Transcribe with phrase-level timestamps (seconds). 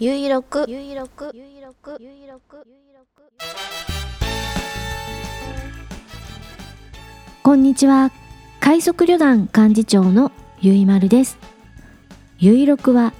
[0.00, 3.22] ゆいろくゆいろくゆいろくゆいろくゆいろく
[7.44, 8.10] こんにちは。
[8.58, 11.38] 快速旅団幹事長のゆいまるです。
[12.40, 13.12] ゆいろくは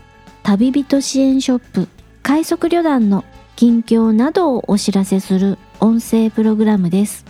[0.42, 1.86] 旅人支援ショップ。
[2.24, 7.24] 快速旅団の近況などをお知らせする音声プログラムです。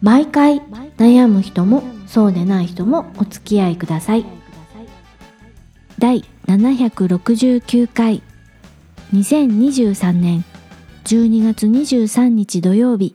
[0.00, 0.62] 毎回
[0.96, 4.24] 悩む人もそうでない人もお付き合いください。
[5.98, 8.22] 第769回。
[9.12, 10.44] 2023年。
[11.04, 13.14] 12月23日土曜日。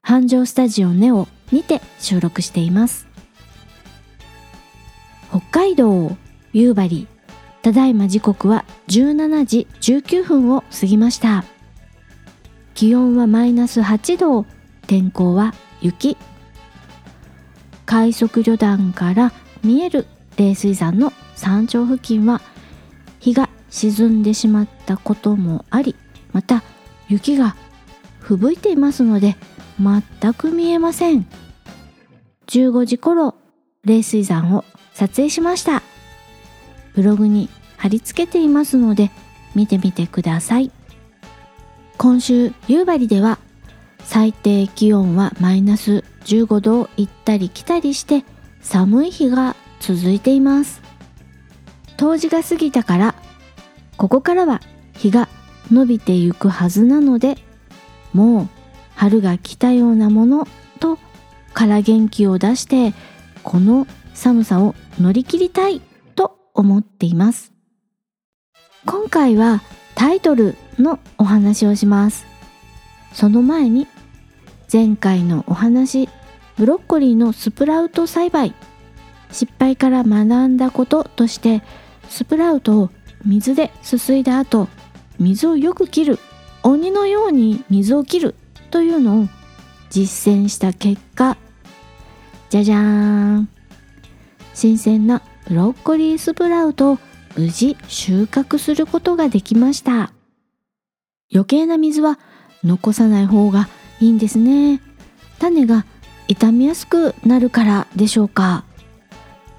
[0.00, 3.08] 繁盛スタジオネオにて収録しています。
[5.30, 6.16] 北海道
[6.52, 7.08] 夕張。
[7.62, 11.44] ただいま時刻は17時19分を過ぎました。
[12.74, 14.46] 気温はマイナス8度。
[14.86, 16.16] 天候は雪。
[17.86, 19.32] 快速旅団から
[19.64, 22.40] 見える冷水山の山頂付近は
[23.20, 25.96] 日が沈んでしまったこともあり
[26.32, 26.62] また
[27.08, 27.56] 雪が
[28.20, 29.36] 吹雪いていますので
[29.78, 31.26] 全く見えません。
[32.46, 33.34] 15時頃
[33.84, 34.64] 冷水山を
[34.94, 35.82] 撮影しました。
[36.94, 39.10] ブログに貼り付けていますので
[39.54, 40.70] 見てみてください。
[41.98, 43.38] 今週夕張では
[44.00, 48.24] 最低気温はマイナス15度を行ったり来たりして
[48.60, 50.82] 寒い日が続いています。
[51.96, 53.14] 冬至が過ぎたから
[53.96, 54.60] ここからは
[54.94, 55.28] 日が
[55.70, 57.38] 伸びてゆくはずなので
[58.12, 58.48] もう
[58.96, 60.48] 春が来たようなもの
[60.80, 60.98] と
[61.54, 62.94] から元気を出して
[63.44, 65.80] この寒さを乗り切りたい
[66.16, 67.52] と思っています。
[68.86, 69.62] 今回は
[69.94, 72.26] タイトルのお話をします。
[73.12, 73.86] その前に
[74.70, 76.08] 前回のお話
[76.56, 78.52] ブロッコリーのスプラウト栽培
[79.36, 81.62] 失敗から学んだこととして
[82.08, 82.90] スプラウトを
[83.26, 84.66] 水ですすいだ後
[85.18, 86.18] 水をよく切る
[86.62, 88.34] 鬼のように水を切る
[88.70, 89.28] というのを
[89.90, 91.36] 実践した結果
[92.48, 92.78] じゃじゃー
[93.40, 93.48] ん。
[94.54, 96.98] 新鮮なブロッコリースプラウトを
[97.36, 100.12] 無事収穫することができました。
[101.30, 102.18] 余計な水は
[102.64, 103.68] 残さない方が
[104.00, 104.80] いいんですね。
[105.38, 105.84] 種が
[106.26, 108.64] 傷みやすくなるからでしょうか。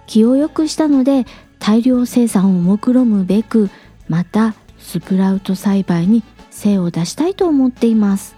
[0.08, 1.26] 気を良くしたので
[1.60, 3.70] 大量生産を目論むべく
[4.08, 8.36] またスプラウト栽培に精を出したいと思っています。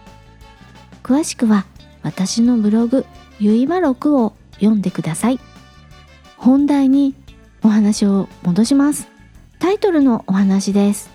[1.04, 1.66] 詳しくは
[2.02, 3.06] 私のブログ
[3.40, 5.40] ゆいま録を読んでください。
[6.38, 7.16] 本題に
[7.64, 9.08] お話を戻します。
[9.60, 11.10] タイトルのお話です。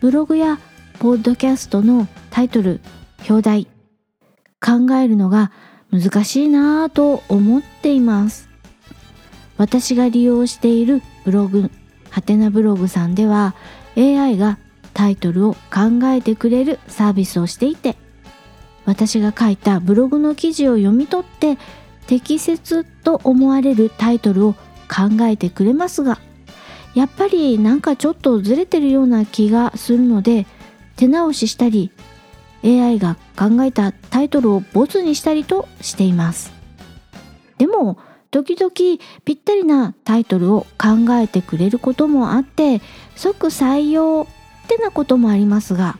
[0.00, 0.58] ブログや
[0.98, 2.80] ポッドキャストのタイトル
[3.28, 3.66] 表題
[4.60, 5.52] 考えるのが
[5.90, 8.45] 難しいなぁと思っています。
[9.58, 11.70] 私が利用しているブログ
[12.10, 13.54] はてなブログさんでは
[13.96, 14.58] AI が
[14.94, 17.96] タイトルを考えてくれるサービスをしていて
[18.84, 21.58] 私が書いたブログの記事を読み取って
[22.06, 24.52] 適切と思われるタイトルを
[24.88, 26.18] 考えてくれますが
[26.94, 30.46] やっぱりなんかちょっとずれてるような気がするので
[30.96, 31.90] 手直ししたり
[32.64, 36.52] AI が考えたタイトルをボツにしたりとしています。
[37.58, 37.98] でも
[38.30, 38.70] 時々
[39.24, 42.80] ぴったりなタイトルを考えてくれることもあって
[43.14, 44.26] 即採用
[44.64, 45.98] ってなこともありますが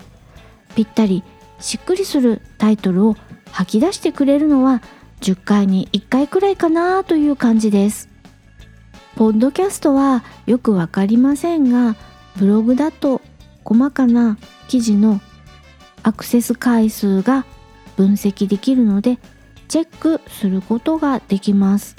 [0.74, 1.22] ぴったり
[1.60, 3.16] しっくりするタイトルを
[3.50, 4.82] 吐き出してくれるのは
[5.20, 8.10] 10回に1回くらいかなという感じです。
[9.14, 11.96] ポッドキャストはよくわかりませんが
[12.36, 13.22] ブログだと
[13.64, 14.36] 細かな
[14.68, 15.22] 記事の
[16.02, 17.46] アクセス回数が
[17.96, 19.18] 分析できるので
[19.68, 21.96] チェックすることができます。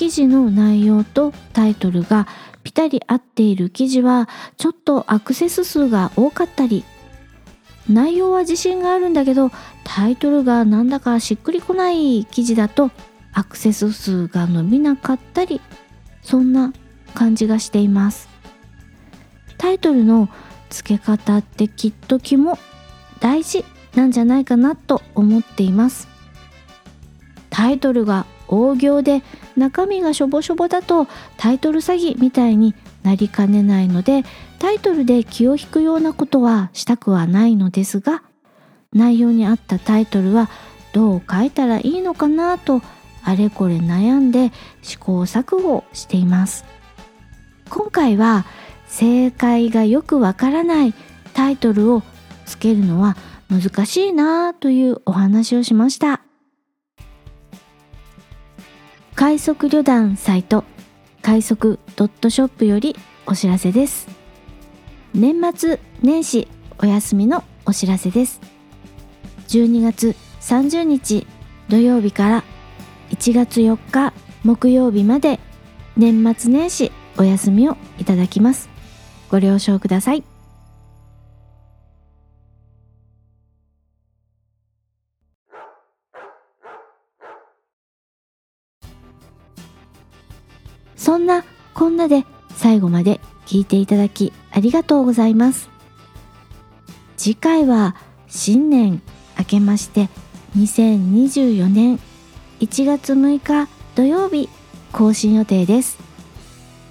[0.00, 2.26] 記事の内容とタイトルが
[2.62, 6.84] ぴたり合っている記事はちょっとアクセス数が多かったり。
[7.86, 9.50] 内容は自信があるんだけど
[9.84, 12.90] タイトルがなんだかしっくりこない記事だと
[13.34, 15.60] アクセス数が伸びなかったり。
[16.22, 16.72] そんな
[17.12, 18.30] 感じがしています。
[19.58, 20.30] タイトルの
[20.70, 22.58] 付け方ってきっと肝
[23.20, 26.08] 大事なんじゃないかなと思っています。
[27.50, 29.22] タイトルが大行で
[29.60, 34.24] 中身がしょぼしょぼだとタイトル詐欺みたいになりかねないので
[34.58, 38.22] タイトルで気を引くようなことはしたくはないのですが
[38.92, 40.48] 内容に合ったタイトルは
[40.92, 42.82] どう書いたらいいのかなと
[43.22, 44.50] あれこれ悩んで
[44.82, 46.64] 試行錯誤しています。
[47.68, 48.46] 今回は
[48.86, 50.94] 正解がよくわからない
[51.34, 52.02] タイトルを
[52.46, 53.16] つけるのは
[53.48, 56.22] 難しいなというお話をしました。
[59.20, 60.64] 快速旅団サイト
[61.20, 62.96] 快速ドットショップより
[63.26, 64.08] お知らせです。
[65.12, 68.40] 年末年始お休みのお知らせです。
[69.48, 71.26] 12月30日
[71.68, 72.44] 土曜日から
[73.10, 75.38] 1月4日木曜日まで
[75.98, 78.70] 年末年始お休みをいただきます。
[79.30, 80.29] ご了承ください。
[91.00, 95.70] そんなこんなで最後まで聞いていただきありがとうございます。
[97.16, 97.96] 次回は
[98.28, 99.00] 新年
[99.38, 100.10] 明けまして
[100.58, 101.98] 2024年
[102.60, 104.50] 1月6日土曜日
[104.92, 105.98] 更新予定です。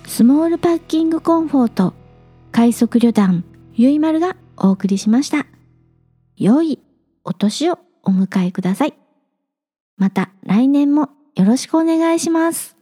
[0.08, 1.94] スモールパッキングコンフォート
[2.52, 3.46] 快速旅団
[3.76, 5.46] ゆいまるがお送りしました。
[6.36, 6.80] 良い
[7.24, 8.96] お年をお迎えください。
[9.98, 12.79] また来年もよろしくお願いします。